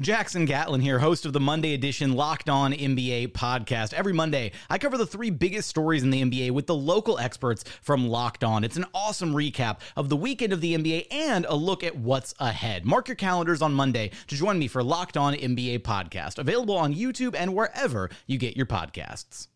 [0.00, 3.92] Jackson Gatlin here, host of the Monday edition Locked On NBA podcast.
[3.92, 7.64] Every Monday, I cover the three biggest stories in the NBA with the local experts
[7.82, 8.64] from Locked On.
[8.64, 12.34] It's an awesome recap of the weekend of the NBA and a look at what's
[12.38, 12.86] ahead.
[12.86, 16.94] Mark your calendars on Monday to join me for Locked On NBA podcast, available on
[16.94, 19.48] YouTube and wherever you get your podcasts.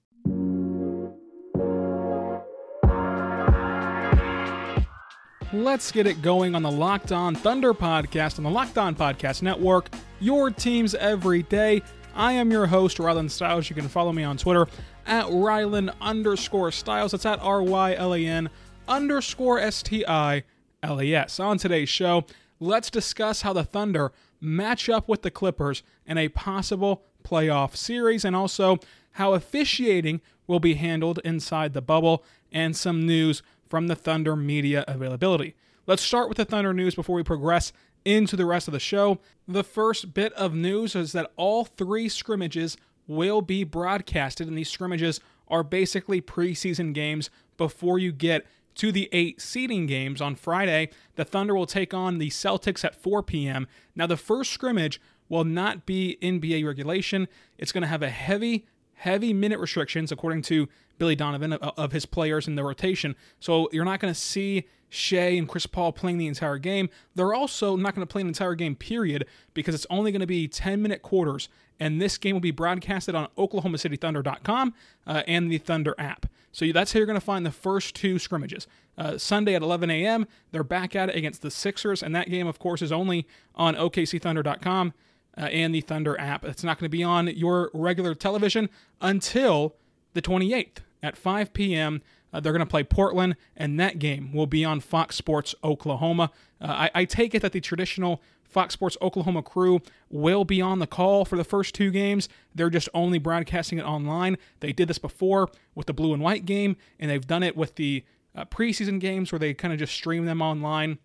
[5.55, 9.41] Let's get it going on the Locked On Thunder podcast on the Locked On Podcast
[9.41, 9.89] Network,
[10.21, 11.83] your teams every day.
[12.15, 13.69] I am your host, Rylan Stiles.
[13.69, 14.67] You can follow me on Twitter
[15.07, 17.13] at Rylan underscore Stiles.
[17.13, 18.51] That's at R Y L A N
[18.87, 20.45] underscore S T I
[20.83, 21.41] L E S.
[21.41, 22.25] On today's show,
[22.61, 28.25] let's discuss how the Thunder match up with the Clippers in a possible playoff series
[28.25, 28.79] and also
[29.13, 34.85] how officiating will be handled inside the bubble and some news from the Thunder media
[34.87, 35.55] availability.
[35.87, 37.73] Let's start with the Thunder news before we progress
[38.05, 39.19] into the rest of the show.
[39.47, 42.77] The first bit of news is that all three scrimmages
[43.07, 49.09] will be broadcasted, and these scrimmages are basically preseason games before you get to the
[49.13, 50.89] eight seeding games on Friday.
[51.17, 53.69] The Thunder will take on the Celtics at 4 p.m.
[53.95, 57.29] Now, the first scrimmage will not be NBA regulation,
[57.59, 62.07] it's going to have a heavy heavy minute restrictions, according to Billy Donovan, of, his
[62.07, 63.17] players in the rotation.
[63.41, 66.89] So you're not going to see Shai and Chris Paul playing the entire game.
[67.15, 70.27] They're also not going to play an entire game, period, because it's only going to
[70.27, 71.49] be 10 minute quarters.
[71.81, 74.75] And this game will be broadcasted on OklahomaCityThunder.com
[75.07, 76.27] uh, and the Thunder app.
[76.53, 78.69] So that's how you're going to find the first two scrimmages.
[78.97, 82.47] Uh, Sunday at 11 a.m., they're back at it against the Sixers, and that game,
[82.47, 83.27] of course, is only
[83.57, 84.95] on OKCThunder.com
[85.37, 86.45] uh, and the Thunder app.
[86.45, 89.75] It's not going to be on your regular television until
[90.13, 92.03] the 28th at 5 p.m.
[92.35, 96.33] Uh, they're going to play Portland, and that game will be on Fox Sports Oklahoma.
[96.61, 99.81] Uh, I, I, take it that the traditional Fox Sports Oklahoma crew
[100.11, 102.29] will be on the call for the first two games.
[102.53, 104.37] They're just only broadcasting it online.
[104.59, 107.77] They did this before with the blue and white game, and they've done it with
[107.77, 108.03] the
[108.35, 110.99] uh, preseason games where they kind of just stream them online.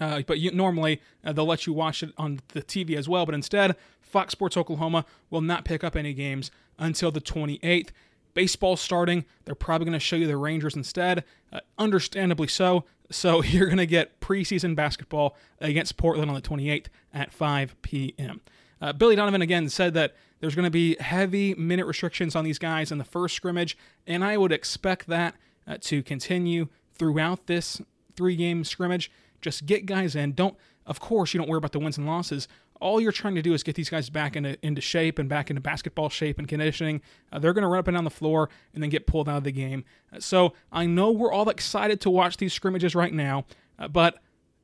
[0.00, 3.24] Uh, but you, normally uh, they'll let you watch it on the TV as well.
[3.26, 7.90] But instead, Fox Sports Oklahoma will not pick up any games until the 28th.
[8.38, 12.84] Baseball starting, they're probably going to show you the Rangers instead, uh, understandably so.
[13.10, 18.40] So you're going to get preseason basketball against Portland on the 28th at 5 p.m.
[18.80, 22.60] Uh, Billy Donovan again said that there's going to be heavy minute restrictions on these
[22.60, 25.34] guys in the first scrimmage, and I would expect that
[25.66, 27.82] uh, to continue throughout this
[28.14, 29.10] three game scrimmage.
[29.40, 30.34] Just get guys in.
[30.34, 30.56] Don't,
[30.86, 32.46] of course, you don't worry about the wins and losses.
[32.80, 35.50] All you're trying to do is get these guys back into, into shape and back
[35.50, 37.00] into basketball shape and conditioning.
[37.32, 39.38] Uh, they're going to run up and down the floor and then get pulled out
[39.38, 39.84] of the game.
[40.12, 43.46] Uh, so I know we're all excited to watch these scrimmages right now,
[43.78, 44.18] uh, but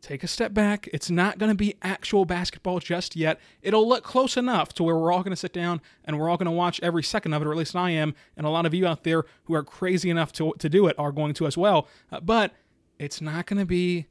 [0.05, 0.89] take a step back.
[0.93, 3.41] It's not going to be actual basketball just yet.
[3.63, 6.37] It'll look close enough to where we're all going to sit down and we're all
[6.37, 8.67] going to watch every second of it, or at least I am, and a lot
[8.67, 11.47] of you out there who are crazy enough to, to do it are going to
[11.47, 11.89] as well.
[12.13, 12.53] Uh, but
[12.99, 14.07] it's not going to be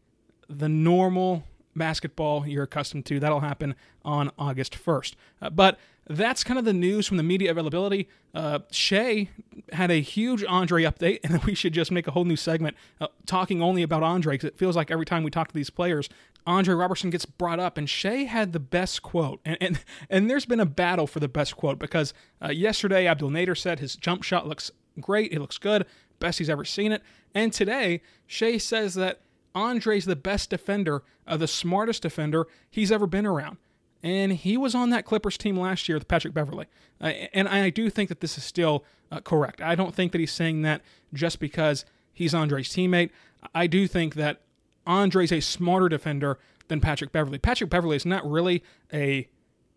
[0.50, 1.44] the normal
[1.75, 3.20] basketball you're accustomed to.
[3.20, 5.14] That'll happen on August 1st.
[5.42, 8.10] Uh, but that's kind of the news from the media availability.
[8.34, 9.30] Uh, Shai
[9.72, 13.08] had a huge Andre update, and we should just make a whole new segment uh,
[13.25, 16.10] talking only about Andre because it feels like every time we talk to these players,
[16.46, 19.40] Andre Roberson gets brought up, and Shai had the best quote.
[19.46, 23.30] And, and, and there's been a battle for the best quote because uh, yesterday Abdul
[23.30, 25.86] Nader said his jump shot looks great, it looks good,
[26.20, 27.02] best he's ever seen it.
[27.34, 29.22] And today, Shai says that
[29.56, 33.58] Andre's the best defender, uh, the smartest defender he's ever been around.
[34.02, 36.66] and he was on that Clippers team last year with Patrick Beverley.
[37.00, 39.62] Uh, and I do think that this is still uh, correct.
[39.62, 40.82] I don't think that he's saying that
[41.14, 43.12] just because he's Andre's teammate.
[43.56, 44.42] I do think that
[44.86, 47.38] Andre's a smarter defender than Patrick Beverley.
[47.38, 48.62] Patrick Beverley is not really
[48.92, 49.30] a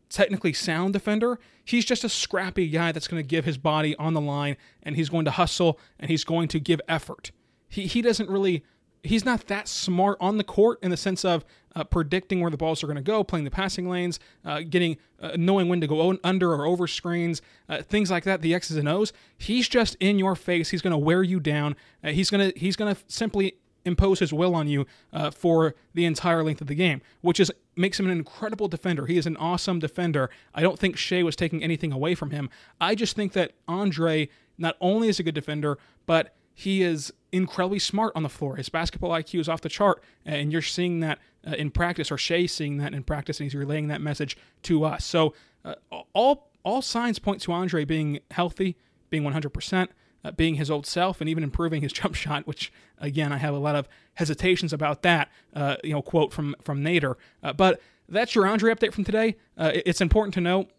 [0.08, 1.38] technically sound defender.
[1.64, 4.96] He's just a scrappy guy that's going to give his body on the line and
[4.96, 7.30] he's going to hustle and he's going to give effort.
[7.68, 8.64] He he doesn't really
[9.06, 11.44] he's not that smart on the court in the sense of
[11.74, 14.96] uh, predicting where the balls are going to go, playing the passing lanes, uh, getting
[15.20, 18.42] uh, knowing when to go under or over screens, uh, things like that.
[18.42, 19.12] The X's and O's.
[19.36, 20.70] He's just in your face.
[20.70, 21.76] He's going to wear you down.
[22.02, 26.42] Uh, he's gonna he's gonna simply impose his will on you uh, for the entire
[26.42, 29.06] length of the game, which is makes him an incredible defender.
[29.06, 30.30] He is an awesome defender.
[30.54, 32.50] I don't think Shai was taking anything away from him.
[32.80, 37.78] I just think that Andre not only is a good defender, but he is incredibly
[37.78, 38.56] smart on the floor.
[38.56, 42.16] His basketball IQ is off the chart, and you're seeing that uh, in practice, or
[42.16, 45.04] Shai seeing that in practice, and he's relaying that message to us.
[45.04, 45.34] So
[45.66, 45.74] uh,
[46.14, 48.78] all all signs point to Andre being healthy,
[49.10, 49.88] being 100%,
[50.24, 52.46] uh, being his old self, and even improving his jump shot.
[52.46, 55.28] Which again, I have a lot of hesitations about that.
[55.54, 57.16] Uh, you know, quote from from Nader.
[57.42, 59.36] Uh, but that's your Andre update from today.
[59.58, 60.70] Uh, it's important to note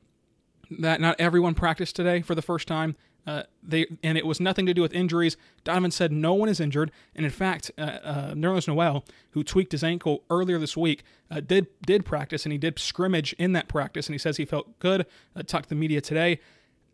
[0.79, 2.95] that not everyone practiced today for the first time.
[3.27, 5.35] Uh, they and it was nothing to do with injuries.
[5.65, 9.73] Donovan said no one is injured, and in fact, uh, uh, Nerlens Noel, who tweaked
[9.73, 13.67] his ankle earlier this week, uh, did did practice and he did scrimmage in that
[13.67, 15.05] practice, and he says he felt good.
[15.35, 16.39] Uh, talked to the media today,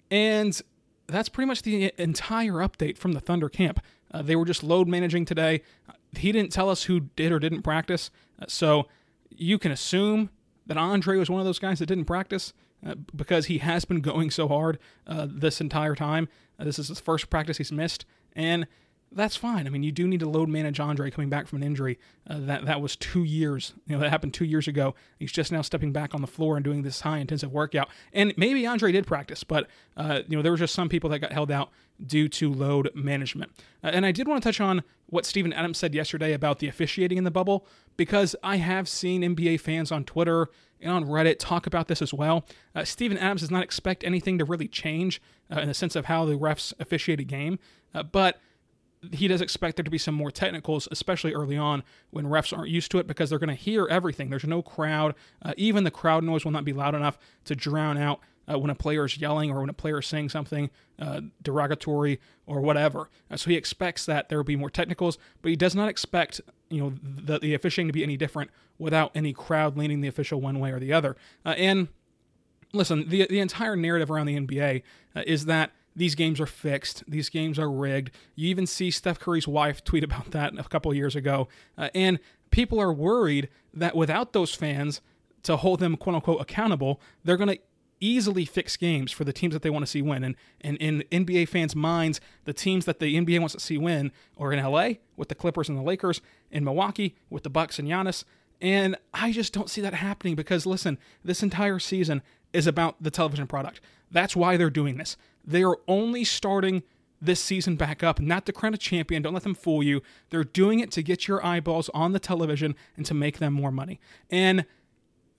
[0.10, 0.60] and
[1.06, 3.80] that's pretty much the entire update from the Thunder camp.
[4.12, 5.62] Uh, they were just load managing today.
[6.18, 8.10] He didn't tell us who did or didn't practice,
[8.42, 8.88] uh, so
[9.30, 10.32] you can assume
[10.66, 12.54] that Andre was one of those guys that didn't practice.
[12.86, 14.78] Uh, because he has been going so hard
[15.08, 16.28] uh, this entire time.
[16.60, 18.68] Uh, this is his first practice he's missed, and
[19.16, 19.68] that's fine.
[19.68, 22.00] I mean, you do need to load manage Andre coming back from an injury.
[22.30, 23.74] Uh, that that was two years.
[23.86, 24.96] You know, that happened two years ago.
[25.20, 27.90] He's just now stepping back on the floor and doing this high intensive workout.
[28.12, 31.20] And maybe Andre did practice, but uh, you know, there were just some people that
[31.20, 31.70] got held out
[32.06, 33.52] due to load management.
[33.84, 36.68] Uh, and I did want to touch on what Steven Adams said yesterday about the
[36.68, 37.68] officiating in the bubble
[37.98, 40.50] because I have seen NBA fans on Twitter
[40.82, 42.46] and on Reddit talk about this as well.
[42.76, 45.22] Uh, Steven Adams does not expect anything to really change
[45.52, 47.60] uh, in the sense of how the refs officiate a game,
[47.94, 48.40] uh, but
[49.12, 52.70] he does expect there to be some more technicals, especially early on when refs aren't
[52.70, 54.30] used to it because they're going to hear everything.
[54.30, 55.16] There's no crowd.
[55.42, 58.20] Uh, even the crowd noise will not be loud enough to drown out
[58.52, 60.70] uh, when a player is yelling or when a player is saying something
[61.00, 63.10] uh, derogatory or whatever.
[63.30, 66.42] Uh, so he expects that there will be more technicals, but he does not expect
[66.70, 70.42] you know the, the officiating to be any different without any crowd leaning the official
[70.42, 71.16] one way or the other.
[71.46, 71.88] Uh, and
[72.74, 74.84] listen, the the entire narrative around the NBA
[75.16, 77.04] uh, is that these games are fixed.
[77.08, 78.12] These games are rigged.
[78.36, 81.48] You even see Steph Curry's wife tweet about that a couple years ago.
[81.78, 82.20] Uh, and
[82.52, 85.02] people are worried that without those fans
[85.44, 87.60] to hold them quote unquote accountable, they're going to
[88.00, 90.24] easily fix games for the teams that they want to see win.
[90.24, 94.12] And, and in NBA fans' minds, the teams that the NBA wants to see win
[94.38, 97.88] are in LA with the Clippers and the Lakers, in Milwaukee with the Bucks and
[97.88, 98.26] Giannis.
[98.60, 102.22] And I just don't see that happening because listen, this entire season
[102.54, 103.82] is about the television product.
[104.12, 105.18] That's why they're doing this.
[105.44, 106.84] They are only starting
[107.20, 109.22] this season back up, not to crown a champion.
[109.22, 110.02] Don't let them fool you.
[110.30, 113.72] They're doing it to get your eyeballs on the television and to make them more
[113.72, 114.00] money.
[114.30, 114.66] And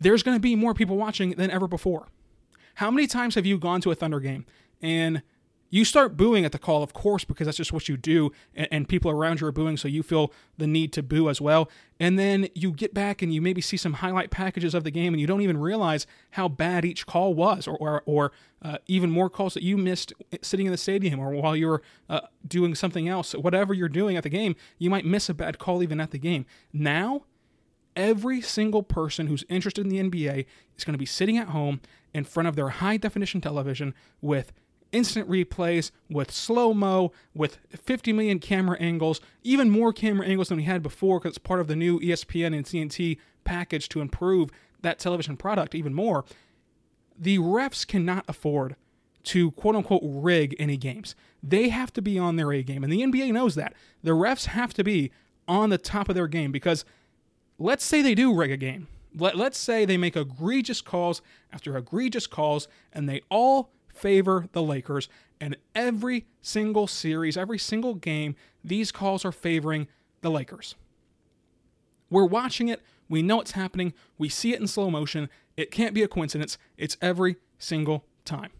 [0.00, 2.08] there's going to be more people watching than ever before.
[2.76, 4.46] How many times have you gone to a Thunder game
[4.82, 5.22] and
[5.74, 8.68] you start booing at the call, of course, because that's just what you do, and,
[8.70, 11.68] and, people around you are booing, so you feel the need to boo as well.
[11.98, 15.12] And then you get back and you maybe see some highlight packages of the game,
[15.12, 18.30] and you don't even realize how bad each call was, or or, or
[18.62, 20.12] uh, even more calls that you missed
[20.42, 23.32] sitting in the stadium or while you're uh, doing something else.
[23.32, 26.18] Whatever you're doing at the game, you might miss a bad call even at the
[26.18, 26.46] game.
[26.72, 27.24] Now,
[27.96, 31.80] every single person who's interested in the NBA is going to be sitting at home
[32.12, 34.52] in front of their high definition television with
[34.94, 40.58] instant replays, with slow mo, with 50 million camera angles, even more camera angles than
[40.58, 44.50] we had before because it's part of the new ESPN and TNT package to improve
[44.82, 46.24] that television product even more.
[47.18, 48.76] The refs cannot afford
[49.24, 51.14] to quote unquote rig any games.
[51.42, 53.74] They have to be on their A game, and the NBA knows that.
[54.02, 55.10] The refs have to be
[55.46, 56.84] on the top of their game because
[57.58, 58.88] let's say they do rig a game.
[59.16, 61.22] Let, let's say they make egregious calls
[61.52, 65.08] after egregious calls, and they all favor the Lakers.
[65.40, 69.88] And every single series, every single game, these calls are favoring
[70.20, 70.74] the Lakers.
[72.10, 72.82] We're watching it.
[73.08, 73.92] We know it's happening.
[74.18, 75.28] We see it in slow motion.
[75.56, 76.58] It can't be a coincidence.
[76.76, 78.50] It's every single time.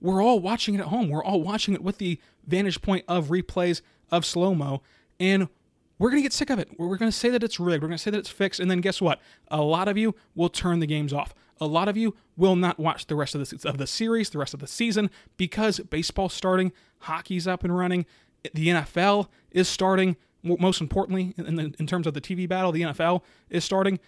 [0.00, 1.08] We're all watching it at home.
[1.08, 4.82] We're all watching it with the vantage point of replays of slow mo.
[5.18, 5.48] And
[5.98, 6.68] we're going to get sick of it.
[6.78, 7.82] We're going to say that it's rigged.
[7.82, 8.60] We're going to say that it's fixed.
[8.60, 9.20] And then guess what?
[9.48, 11.34] A lot of you will turn the games off.
[11.60, 14.38] A lot of you will not watch the rest of the, of the series, the
[14.38, 18.06] rest of the season, because baseball's starting, hockey's up and running,
[18.54, 20.16] the NFL is starting.
[20.44, 23.98] Most importantly, in, the, in terms of the TV battle, the NFL is starting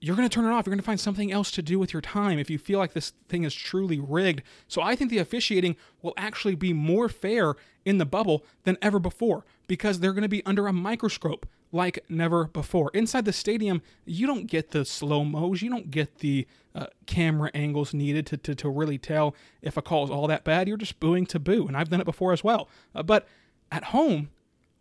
[0.00, 0.66] you're going to turn it off.
[0.66, 2.94] You're going to find something else to do with your time if you feel like
[2.94, 4.42] this thing is truly rigged.
[4.66, 7.54] So I think the officiating will actually be more fair
[7.84, 12.04] in the bubble than ever before because they're going to be under a microscope like
[12.08, 12.90] never before.
[12.94, 17.50] Inside the stadium, you don't get the slow mos, you don't get the uh, camera
[17.54, 20.66] angles needed to, to, to really tell if a call is all that bad.
[20.66, 22.68] You're just booing to boo, and I've done it before as well.
[22.94, 23.28] Uh, but
[23.70, 24.30] at home,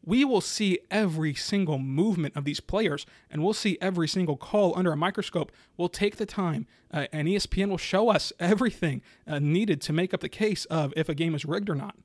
[0.04, 4.78] we will see every single movement of these players and we'll see every single call
[4.78, 5.52] under a microscope.
[5.78, 10.14] We'll take the time, uh, and ESPN will show us everything uh, needed to make
[10.14, 11.96] up the case of if a game is rigged or not.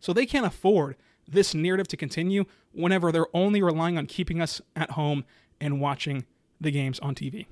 [0.00, 0.96] So they can't afford
[1.26, 5.24] this narrative to continue whenever they're only relying on keeping us at home
[5.60, 6.24] and watching
[6.60, 7.46] the games on TV.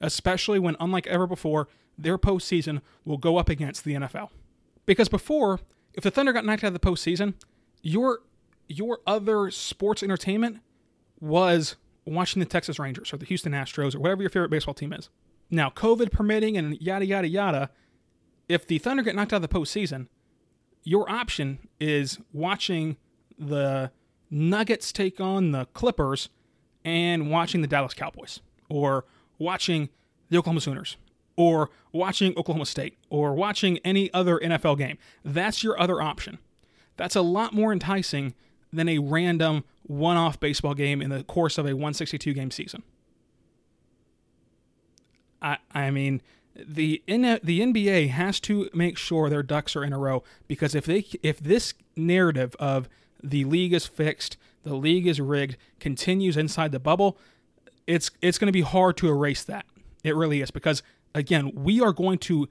[0.00, 4.28] Especially when, unlike ever before, their postseason will go up against the NFL.
[4.86, 5.60] Because before,
[5.94, 7.34] if the Thunder got knocked out of the postseason,
[7.82, 8.20] your
[8.68, 10.58] your other sports entertainment
[11.20, 14.92] was watching the Texas Rangers or the Houston Astros or whatever your favorite baseball team
[14.92, 15.08] is.
[15.50, 17.70] Now, COVID permitting and yada, yada, yada,
[18.48, 20.08] if the Thunder get knocked out of the postseason,
[20.84, 22.96] your option is watching
[23.38, 23.90] the
[24.30, 26.28] Nuggets take on the Clippers
[26.84, 29.04] and watching the Dallas Cowboys or
[29.38, 29.88] watching
[30.28, 30.96] the Oklahoma Sooners
[31.36, 34.98] or watching Oklahoma State or watching any other NFL game.
[35.24, 36.38] That's your other option.
[36.96, 38.34] That's a lot more enticing
[38.72, 42.82] than a random one off baseball game in the course of a 162 game season.
[45.40, 46.20] I, I mean,
[46.54, 50.74] the in, the NBA has to make sure their ducks are in a row because
[50.74, 52.88] if they if this narrative of
[53.22, 57.16] the league is fixed, the league is rigged continues inside the bubble,
[57.86, 59.66] it's it's going to be hard to erase that.
[60.02, 60.82] It really is because
[61.14, 62.48] again, we are going to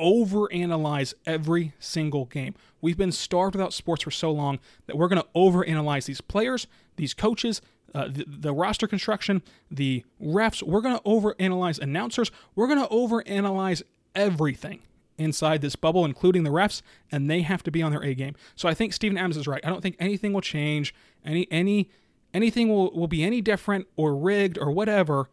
[0.00, 2.54] overanalyze every single game.
[2.80, 6.66] We've been starved without sports for so long that we're going to overanalyze these players,
[6.96, 7.60] these coaches,
[7.94, 10.62] uh, the, the, roster construction, the refs.
[10.62, 12.30] We're going to overanalyze announcers.
[12.54, 13.82] We're going to overanalyze
[14.14, 14.80] everything
[15.16, 18.34] inside this bubble, including the refs, and they have to be on their A game.
[18.54, 19.64] So I think Steven Adams is right.
[19.64, 20.94] I don't think anything will change.
[21.24, 21.90] Any any
[22.32, 25.28] anything will, will be any different or rigged or whatever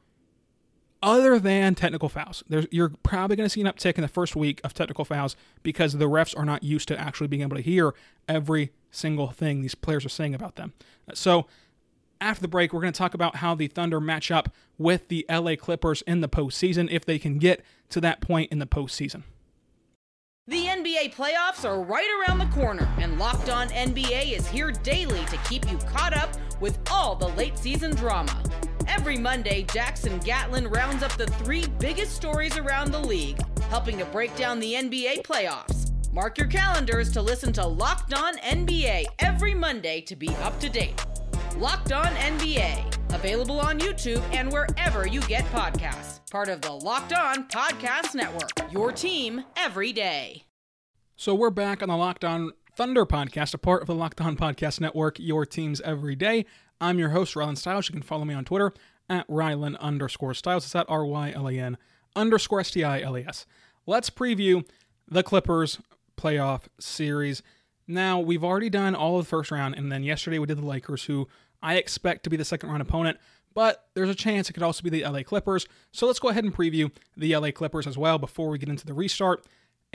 [1.06, 2.44] other than technical fouls.
[2.50, 5.36] There's, you're probably going to see an uptick in the first week of technical fouls
[5.62, 7.94] because the refs are not used to actually being able to hear
[8.28, 10.74] every single thing these players are saying about them.
[11.14, 11.46] So,
[12.20, 15.26] after the break, we're going to talk about how the Thunder match up with the
[15.30, 19.24] LA Clippers in the postseason if they can get to that point in the postseason.
[20.48, 25.24] The NBA playoffs are right around the corner, and Locked On NBA is here daily
[25.26, 26.30] to keep you caught up
[26.62, 28.42] with all the late season drama.
[28.88, 33.39] Every Monday, Jackson Gatlin rounds up the three biggest stories around the league,
[33.70, 35.91] helping to break down the NBA playoffs.
[36.13, 40.70] Mark your calendars to listen to Locked On NBA every Monday to be up to
[40.70, 41.05] date.
[41.58, 46.20] Locked On NBA, available on YouTube and wherever you get podcasts.
[46.32, 50.44] Part of the Locked On Podcast Network, your team every day.
[51.17, 54.36] So we're back on the Locked On Thunder podcast, a part of the Locked On
[54.36, 56.46] Podcast Network, your teams every day.
[56.79, 57.89] I'm your host, Rylan Stiles.
[57.89, 58.74] You can follow me on Twitter
[59.10, 60.65] at Rylan underscore Stiles.
[60.65, 61.77] It's at R Y L A N
[62.15, 63.46] underscore S T I L A S.
[63.86, 64.65] Let's preview
[65.08, 65.79] the Clippers
[66.17, 67.44] playoff series.
[67.88, 70.65] Now, we've already done all of the first round, and then yesterday we did the
[70.65, 71.27] Lakers, who
[71.62, 73.20] I expect to be the second round opponent,
[73.53, 75.67] but there's a chance it could also be the LA Clippers.
[75.91, 78.86] So let's go ahead and preview the LA Clippers as well before we get into
[78.86, 79.46] the restart.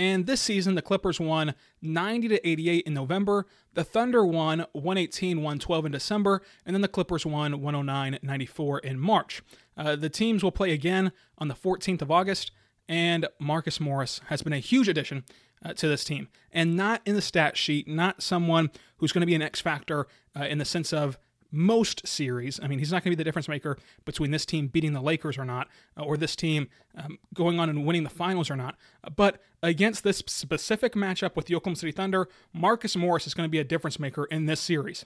[0.01, 3.45] And this season, the Clippers won 90 to 88 in November.
[3.75, 6.41] The Thunder won 118 112 in December.
[6.65, 9.43] And then the Clippers won 109 94 in March.
[9.77, 12.51] Uh, the teams will play again on the 14th of August.
[12.89, 15.23] And Marcus Morris has been a huge addition
[15.63, 16.29] uh, to this team.
[16.51, 20.07] And not in the stat sheet, not someone who's going to be an X factor
[20.35, 21.19] uh, in the sense of
[21.51, 22.61] most series.
[22.63, 25.01] I mean, he's not going to be the difference maker between this team beating the
[25.01, 28.57] Lakers or not, uh, or this team um, going on and winning the finals or
[28.57, 28.77] not.
[29.17, 33.51] But against this specific matchup with the Oklahoma City Thunder, Marcus Morris is going to
[33.51, 35.05] be a difference maker in this series.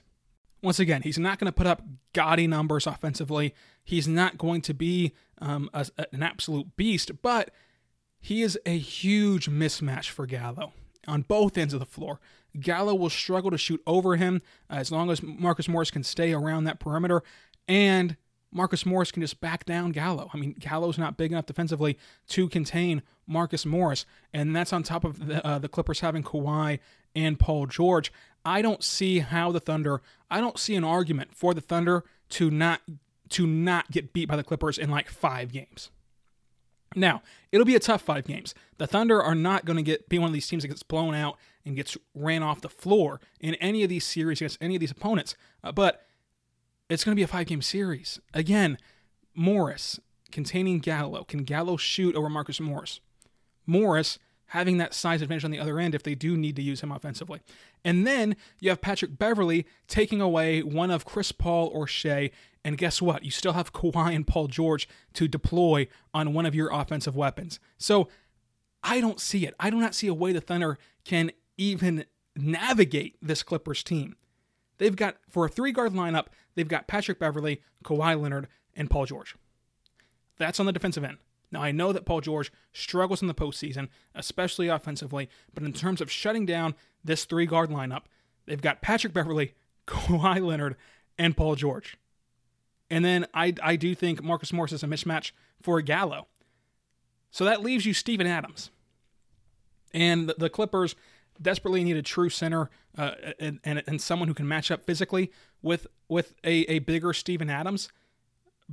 [0.61, 1.83] Once again, he's not going to put up
[2.13, 3.53] gaudy numbers offensively.
[3.83, 7.51] He's not going to be um, a, an absolute beast, but
[8.19, 10.73] he is a huge mismatch for Gallo
[11.07, 12.19] on both ends of the floor.
[12.59, 16.65] Gallo will struggle to shoot over him as long as Marcus Morris can stay around
[16.65, 17.23] that perimeter.
[17.67, 18.17] And
[18.51, 20.29] Marcus Morris can just back down Gallo.
[20.33, 21.97] I mean, Gallo's not big enough defensively
[22.29, 26.79] to contain Marcus Morris, and that's on top of the, uh, the Clippers having Kawhi
[27.13, 28.13] and Paul George.
[28.45, 30.01] I don't see how the Thunder.
[30.31, 32.81] I don't see an argument for the Thunder to not
[33.29, 35.89] to not get beat by the Clippers in like five games.
[36.95, 37.21] Now,
[37.51, 38.55] it'll be a tough five games.
[38.77, 41.13] The Thunder are not going to get be one of these teams that gets blown
[41.13, 44.79] out and gets ran off the floor in any of these series against any of
[44.79, 45.35] these opponents.
[45.63, 46.05] Uh, but
[46.89, 48.19] it's going to be a five game series.
[48.33, 48.77] Again,
[49.33, 49.99] Morris
[50.31, 51.23] containing Gallo.
[51.23, 52.99] Can Gallo shoot over Marcus Morris?
[53.65, 56.81] Morris having that size advantage on the other end if they do need to use
[56.81, 57.41] him offensively.
[57.83, 62.31] And then you have Patrick Beverley taking away one of Chris Paul or Shai.
[62.63, 63.23] And guess what?
[63.23, 67.59] You still have Kawhi and Paul George to deploy on one of your offensive weapons.
[67.77, 68.07] So
[68.83, 69.55] I don't see it.
[69.59, 74.15] I do not see a way the Thunder can even navigate this Clippers team.
[74.77, 79.05] They've got, for a three guard lineup, they've got Patrick Beverley, Kawhi Leonard, and Paul
[79.05, 79.35] George.
[80.37, 81.17] That's on the defensive end.
[81.51, 86.01] Now, I know that Paul George struggles in the postseason, especially offensively, but in terms
[86.01, 88.03] of shutting down this three guard lineup,
[88.45, 89.53] they've got Patrick Beverley,
[89.87, 90.75] Kawhi Leonard,
[91.17, 91.97] and Paul George.
[92.89, 96.27] And then I, I do think Marcus Morris is a mismatch for Gallo.
[97.31, 98.69] So that leaves you Steven Adams.
[99.93, 100.95] And the, the Clippers
[101.41, 105.31] desperately need a true center uh, and, and, and someone who can match up physically
[105.61, 107.89] with with a, a bigger Steven Adams.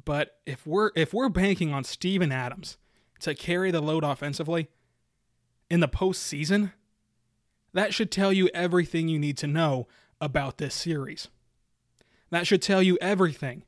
[0.05, 2.79] But if we're if we're banking on Steven Adams
[3.21, 4.69] to carry the load offensively
[5.71, 6.73] in the postseason,
[7.73, 9.87] that should tell you everything you need to know
[10.21, 11.29] about this series.
[12.31, 13.65] That should tell you everything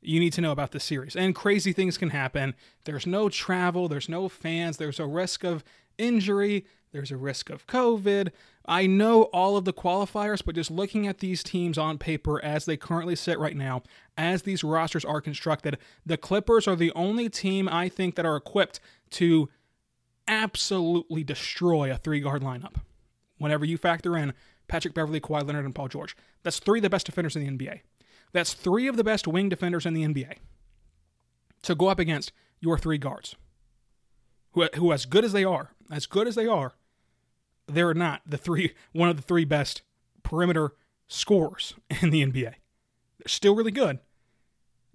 [0.00, 1.16] you need to know about this series.
[1.16, 2.54] And crazy things can happen.
[2.84, 5.64] There's no travel, there's no fans, there's a risk of
[5.98, 8.30] injury, there's a risk of COVID.
[8.66, 12.64] I know all of the qualifiers, but just looking at these teams on paper as
[12.64, 13.82] they currently sit right now,
[14.16, 15.76] as these rosters are constructed,
[16.06, 19.50] the Clippers are the only team I think that are equipped to
[20.26, 22.76] absolutely destroy a three guard lineup.
[23.38, 24.32] Whenever you factor in
[24.66, 27.66] Patrick Beverley, Kawhi Leonard, and Paul George, that's three of the best defenders in the
[27.66, 27.80] NBA.
[28.32, 30.38] That's three of the best wing defenders in the NBA
[31.62, 33.36] to go up against your three guards,
[34.52, 36.72] who, who as good as they are, as good as they are,
[37.66, 39.82] they're not the three one of the three best
[40.22, 40.72] perimeter
[41.08, 42.54] scorers in the NBA.
[43.18, 44.00] They're still really good,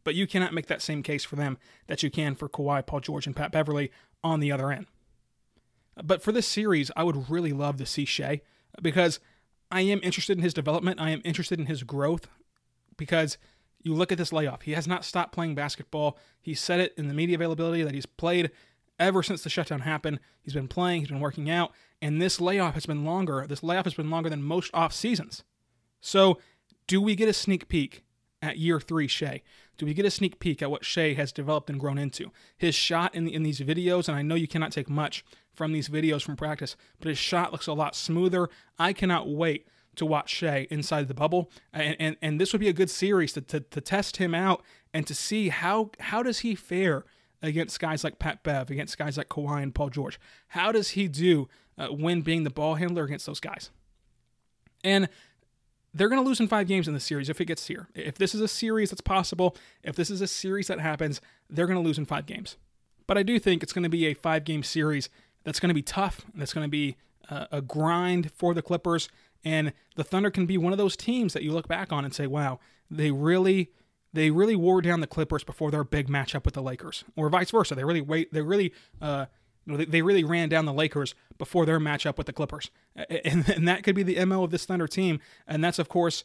[0.03, 1.57] but you cannot make that same case for them
[1.87, 3.91] that you can for Kawhi, Paul George, and Pat Beverley
[4.23, 4.87] on the other end.
[6.01, 8.41] But for this series, I would really love to see Shai
[8.81, 9.19] because
[9.69, 10.99] I am interested in his development.
[10.99, 12.27] I am interested in his growth
[12.97, 13.37] because
[13.83, 14.61] you look at this layoff.
[14.61, 16.17] He has not stopped playing basketball.
[16.39, 18.51] He said it in the media availability that he's played
[19.01, 20.19] ever since the shutdown happened.
[20.41, 23.45] He's been playing, he's been working out, and this layoff has been longer.
[23.47, 25.43] This layoff has been longer than most off seasons.
[25.99, 26.39] So,
[26.87, 28.03] do we get a sneak peek
[28.41, 29.41] at year three, Shai?
[29.77, 32.31] Do we get a sneak peek at what Shai has developed and grown into?
[32.57, 35.73] His shot in, the, in these videos, and I know you cannot take much from
[35.73, 38.49] these videos from practice, but his shot looks a lot smoother.
[38.79, 42.69] I cannot wait to watch Shai inside the bubble, and, and, and this would be
[42.69, 46.39] a good series to, to, to test him out and to see how how does
[46.39, 47.05] he fare
[47.41, 50.19] against guys like Pat Bev, against guys like Kawhi and Paul George.
[50.49, 53.69] How does he do uh, when being the ball handler against those guys?
[54.83, 55.09] And
[55.93, 57.89] they're going to lose in five games in the series if it gets here.
[57.93, 61.67] If this is a series that's possible, if this is a series that happens, they're
[61.67, 62.57] going to lose in five games.
[63.07, 65.09] But I do think it's going to be a five game series
[65.43, 66.21] that's going to be tough.
[66.33, 66.95] That's going to be
[67.29, 69.09] uh, a grind for the Clippers.
[69.43, 72.13] And the Thunder can be one of those teams that you look back on and
[72.13, 73.71] say, wow, they really
[74.13, 77.51] they really wore down the Clippers before their big matchup with the Lakers, or vice
[77.51, 77.75] versa.
[77.75, 78.33] They really wait.
[78.33, 79.25] They really, uh,
[79.65, 82.69] you know, they, they really ran down the Lakers before their matchup with the Clippers,
[82.95, 85.19] and, and that could be the mo of this Thunder team.
[85.47, 86.23] And that's of course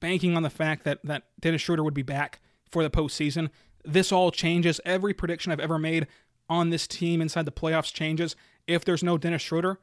[0.00, 3.50] banking on the fact that that Dennis Schroeder would be back for the postseason.
[3.84, 4.80] This all changes.
[4.84, 6.06] Every prediction I've ever made
[6.48, 8.36] on this team inside the playoffs changes
[8.66, 9.78] if there's no Dennis Schroeder.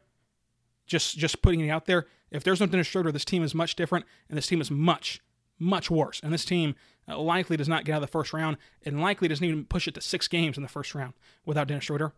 [0.85, 2.07] Just just putting it out there.
[2.31, 5.19] If there's no Dennis Schroeder, this team is much different, and this team is much
[5.59, 6.19] much worse.
[6.23, 6.75] And this team
[7.07, 9.87] uh, likely does not get out of the first round and likely doesn't even push
[9.87, 11.13] it to six games in the first round
[11.45, 12.13] without Dennis Schroeder.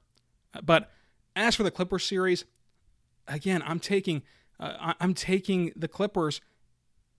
[0.53, 0.91] Uh, but
[1.35, 2.45] as for the Clippers series,
[3.27, 4.21] again, I'm taking
[4.59, 6.39] uh, I'm taking the Clippers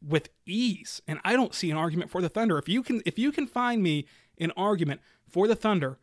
[0.00, 2.58] with ease, and I don't see an argument for the Thunder.
[2.58, 4.06] If you can if you can find me
[4.38, 5.98] an argument for the Thunder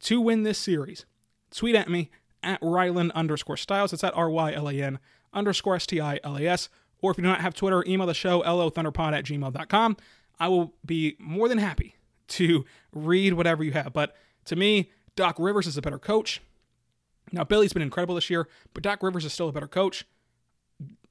[0.00, 1.06] to win this series,
[1.50, 2.10] tweet at me
[2.42, 3.92] at Rylan underscore Stiles.
[3.92, 4.98] It's at R Y L A N
[5.32, 6.68] underscore S T I L A S.
[7.02, 9.96] Or if you do not have Twitter, email the show, lothunderpod at gmail.com.
[10.40, 11.96] I will be more than happy
[12.28, 13.92] to read whatever you have.
[13.92, 16.40] But to me, Doc Rivers is a better coach.
[17.32, 20.06] Now, Billy's been incredible this year, but Doc Rivers is still a better coach.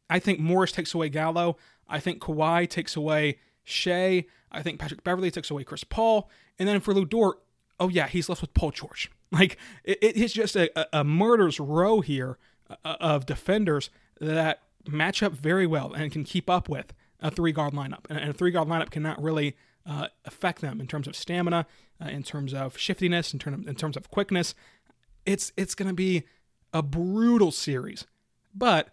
[0.10, 1.58] I think Morris takes away Gallo.
[1.88, 4.25] I think Kawhi takes away Shai.
[4.51, 6.30] I think Patrick Beverley takes away Chris Paul.
[6.60, 7.41] And then for Lu Dort,
[7.80, 9.12] oh yeah, he's left with Paul George.
[9.34, 12.38] Like it, it's just a, a murder's row here
[12.84, 17.52] uh, of defenders that match up very well and can keep up with a three
[17.52, 18.06] guard lineup.
[18.10, 21.65] And a three guard lineup cannot really uh, affect them in terms of stamina,
[22.04, 24.56] uh, in terms of shiftiness, in, in terms of quickness.
[25.26, 26.24] It's it's going to be
[26.74, 28.08] a brutal series,
[28.56, 28.89] but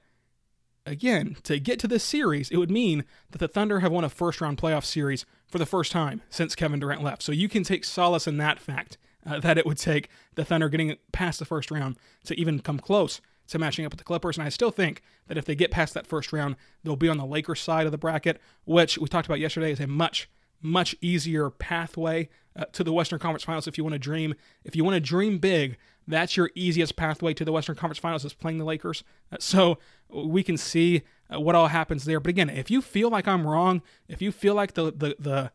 [0.84, 4.08] again, to get to this series, it would mean that the Thunder have won a
[4.08, 7.22] first round playoff series for the first time since Kevin Durant left.
[7.22, 10.68] So you can take solace in that fact uh, that it would take the Thunder
[10.68, 14.36] getting past the first round to even come close to matching up with the Clippers.
[14.38, 17.18] And I still think that if they get past that first round, they'll be on
[17.18, 20.30] the Lakers side of the bracket, which we talked about yesterday is a much,
[20.62, 24.34] much easier pathway uh, to the Western Conference Finals if you want to dream.
[24.64, 28.24] If you want to dream big, that's your easiest pathway to the Western Conference Finals
[28.24, 29.04] is playing the Lakers.
[29.30, 32.20] Uh, so we can see uh, what all happens there.
[32.20, 35.52] But again, if you feel like I'm wrong, if you feel like the, the, the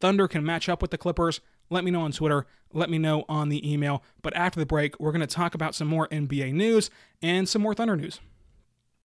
[0.00, 2.46] Thunder can match up with the Clippers, let me know on Twitter.
[2.72, 4.02] Let me know on the email.
[4.22, 6.90] But after the break, we're going to talk about some more NBA news
[7.22, 8.20] and some more Thunder news.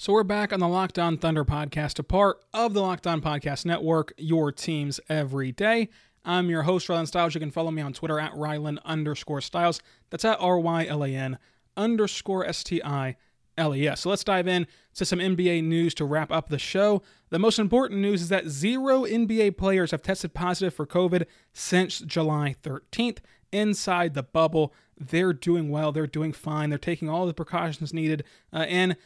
[0.00, 3.20] So we're back on the Locked On Thunder podcast, a part of the Locked On
[3.20, 5.90] Podcast Network, your teams every day.
[6.24, 7.34] I'm your host, Rylan Stiles.
[7.34, 9.82] You can follow me on Twitter at Rylan underscore Stiles.
[10.08, 11.36] That's at R-Y-L-A-N
[11.76, 14.00] underscore S-T-I-L-E-S.
[14.00, 17.02] So let's dive in to some NBA news to wrap up the show.
[17.28, 21.98] The most important news is that zero NBA players have tested positive for COVID since
[21.98, 23.18] July 13th
[23.52, 24.72] inside the bubble.
[24.98, 25.92] They're doing well.
[25.92, 26.70] They're doing fine.
[26.70, 28.24] They're taking all the precautions needed.
[28.50, 28.96] Uh, and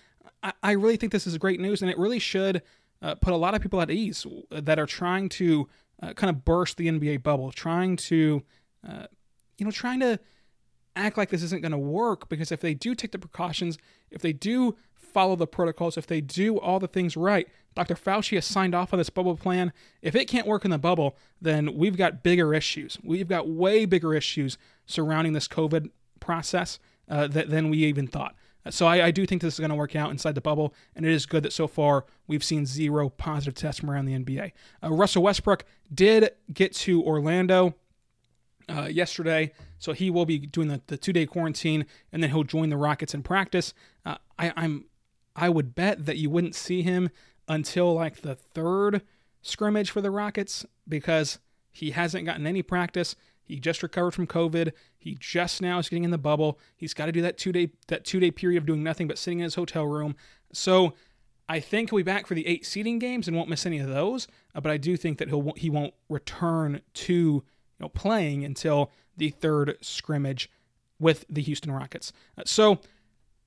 [0.62, 2.62] I, really think this is great news, and it really should
[3.00, 5.68] uh, put a lot of people at ease that are trying to
[6.02, 8.42] uh, kind of burst the NBA bubble, trying to,
[8.86, 9.06] uh,
[9.58, 10.18] you know, trying to
[10.96, 12.28] act like this isn't going to work.
[12.28, 13.78] Because if they do take the precautions,
[14.10, 17.94] if they do follow the protocols, if they do all the things right, Dr.
[17.94, 19.72] Fauci has signed off on this bubble plan.
[20.02, 22.98] If it can't work in the bubble, then we've got bigger issues.
[23.02, 28.34] We've got way bigger issues surrounding this COVID process uh, than we even thought.
[28.70, 31.04] So I, I do think this is going to work out inside the bubble, and
[31.04, 34.52] it is good that so far we've seen zero positive tests from around the NBA.
[34.82, 37.74] Uh, Russell Westbrook did get to Orlando
[38.68, 42.44] uh, yesterday, so he will be doing the, the two day quarantine, and then he'll
[42.44, 43.74] join the Rockets in practice.
[44.06, 44.86] Uh, I, I'm
[45.36, 47.10] I would bet that you wouldn't see him
[47.48, 49.02] until like the third
[49.42, 51.38] scrimmage for the Rockets because
[51.70, 53.16] he hasn't gotten any practice.
[53.44, 54.72] He just recovered from COVID.
[54.98, 56.58] He just now is getting in the bubble.
[56.76, 59.18] He's got to do that two day that two day period of doing nothing but
[59.18, 60.16] sitting in his hotel room.
[60.52, 60.94] So
[61.48, 63.88] I think he'll be back for the eight seeding games and won't miss any of
[63.88, 64.26] those.
[64.54, 67.42] Uh, but I do think that he'll he won't return to you
[67.80, 70.50] know playing until the third scrimmage
[70.98, 72.12] with the Houston Rockets.
[72.38, 72.80] Uh, so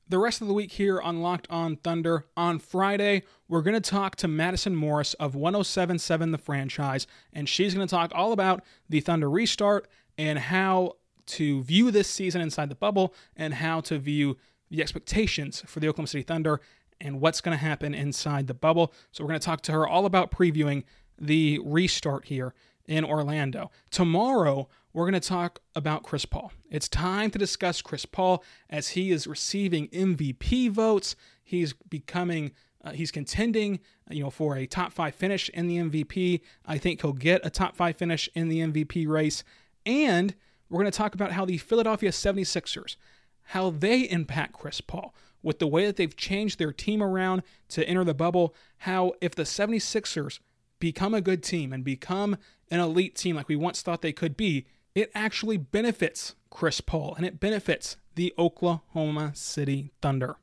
[0.09, 2.25] the rest of the week here on Locked On Thunder.
[2.37, 7.73] On Friday, we're going to talk to Madison Morris of 1077 The Franchise, and she's
[7.73, 10.93] going to talk all about the Thunder restart and how
[11.27, 14.37] to view this season inside the bubble and how to view
[14.69, 16.61] the expectations for the Oklahoma City Thunder
[17.01, 18.93] and what's going to happen inside the bubble.
[19.11, 20.83] So, we're going to talk to her all about previewing
[21.19, 22.53] the restart here
[22.87, 23.71] in Orlando.
[23.91, 26.51] Tomorrow, we're going to talk about Chris Paul.
[26.71, 31.15] It's time to discuss Chris Paul as he is receiving MVP votes.
[31.43, 33.79] He's becoming uh, he's contending,
[34.09, 36.41] you know, for a top 5 finish in the MVP.
[36.65, 39.43] I think he'll get a top 5 finish in the MVP race.
[39.85, 40.33] And
[40.67, 42.95] we're going to talk about how the Philadelphia 76ers
[43.51, 47.87] how they impact Chris Paul with the way that they've changed their team around to
[47.87, 50.39] enter the bubble, how if the 76ers
[50.79, 52.35] become a good team and become
[52.71, 57.13] an elite team like we once thought they could be, it actually benefits Chris Paul
[57.15, 60.37] and it benefits the Oklahoma City Thunder.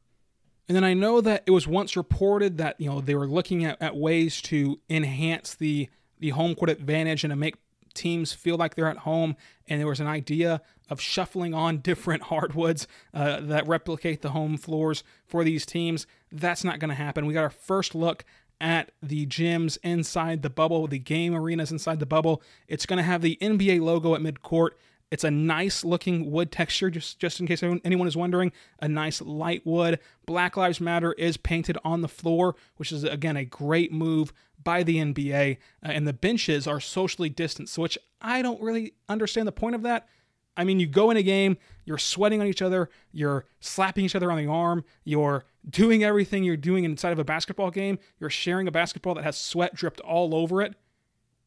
[0.69, 3.65] And then I know that it was once reported that you know they were looking
[3.65, 7.57] at, at ways to enhance the the home court advantage and to make
[7.95, 9.37] teams feel like they're at home.
[9.69, 14.57] And there was an idea of shuffling on different hardwoods uh, that replicate the home
[14.57, 16.07] floors for these teams.
[16.31, 17.27] That's not going to happen.
[17.27, 18.25] We got our first look
[18.61, 22.43] at the gyms inside the bubble, the game arenas inside the bubble.
[22.69, 24.71] It's going to have the NBA logo at midcourt
[25.11, 28.53] It's a nice looking wood texture, just, just in case anyone is wondering.
[28.81, 30.01] A nice light wood.
[30.27, 34.83] Black Lives Matter is painted on the floor, which is, again, a great move by
[34.83, 35.59] the NBA.
[35.85, 39.83] Uh, and the benches are socially distanced, which I don't really understand the point of
[39.83, 40.09] that.
[40.57, 44.15] I mean, you go in a game, you're sweating on each other, you're slapping each
[44.15, 48.31] other on the arm, you're doing everything you're doing inside of a basketball game, you're
[48.31, 50.75] sharing a basketball that has sweat dripped all over it.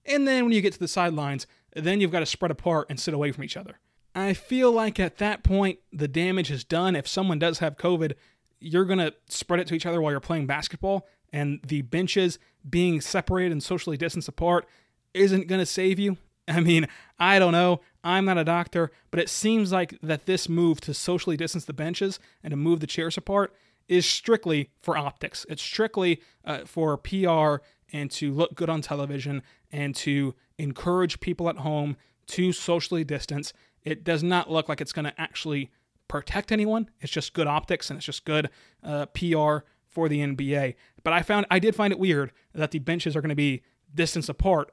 [0.06, 3.00] And then when you get to the sidelines, then you've got to spread apart and
[3.00, 3.80] sit away from each other.
[4.15, 6.96] I feel like at that point, the damage is done.
[6.96, 8.13] If someone does have COVID,
[8.60, 12.39] you're going to spread it to each other while you're playing basketball, and the benches
[12.67, 14.67] being separated and socially distanced apart
[15.13, 16.17] isn't going to save you.
[16.48, 16.88] I mean,
[17.20, 17.82] I don't know.
[18.08, 21.74] I'm not a doctor, but it seems like that this move to socially distance the
[21.74, 23.54] benches and to move the chairs apart
[23.89, 25.46] is strictly for optics.
[25.50, 27.58] It's strictly uh, for PR
[27.91, 33.52] and to look good on television and to encourage people at home to socially distance.
[33.84, 35.70] It does not look like it's going to actually
[36.08, 36.89] protect anyone.
[37.02, 38.50] It's just good optics and it's just good
[38.84, 40.76] uh, PR for the NBA.
[41.04, 43.63] But I found I did find it weird that the benches are going to be
[43.93, 44.72] distance apart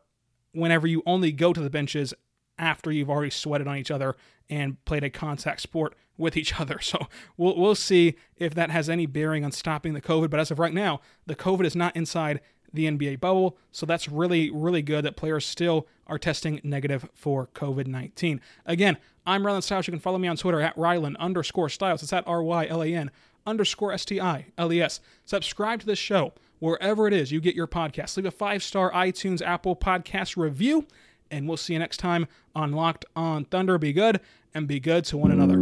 [0.53, 2.14] whenever you only go to the benches
[2.58, 4.16] after you've already sweated on each other
[4.48, 6.80] and played a contact sport with each other.
[6.80, 10.30] So we'll we'll see if that has any bearing on stopping the COVID.
[10.30, 12.40] But as of right now, the COVID is not inside
[12.72, 17.46] the NBA bubble, so that's really really good that players still are testing negative for
[17.54, 18.40] COVID nineteen.
[18.66, 19.86] Again, I'm Rylan Stiles.
[19.86, 22.02] You can follow me on Twitter at Rylan underscore Stiles.
[22.02, 23.10] It's at R Y L A N
[23.46, 25.00] underscore S T I L E S.
[25.24, 28.16] Subscribe to this show wherever it is you get your podcast.
[28.16, 30.86] Leave a five star iTunes Apple podcast review
[31.30, 33.78] and we'll see you next time on Locked on Thunder.
[33.78, 34.20] Be good
[34.54, 35.56] and be good to one another.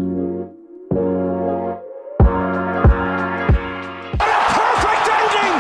[4.19, 5.57] perfect ending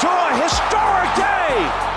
[0.00, 1.88] to a historic day.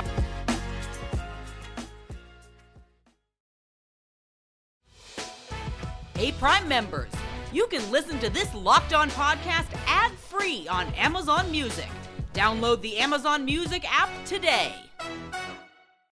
[6.16, 7.10] Hey, Prime members,
[7.52, 11.90] you can listen to this Locked On podcast ad free on Amazon Music.
[12.34, 14.74] Download the Amazon Music app today.